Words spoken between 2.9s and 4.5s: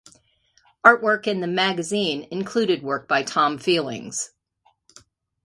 by Tom Feelings.